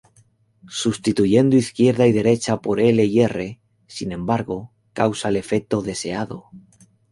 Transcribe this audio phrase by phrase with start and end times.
[0.67, 6.45] Sustituyendo izquierda y derecha por L y R, sin embargo, causa el efecto deseado.